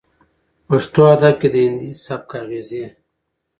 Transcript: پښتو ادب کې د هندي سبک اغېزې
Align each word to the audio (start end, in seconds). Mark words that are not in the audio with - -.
پښتو 0.67 1.01
ادب 1.13 1.35
کې 1.41 1.49
د 1.53 1.55
هندي 1.65 1.91
سبک 2.05 2.31
اغېزې 2.41 2.85